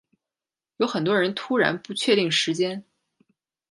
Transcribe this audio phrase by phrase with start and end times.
[0.77, 2.83] 有很多人突然不确定时间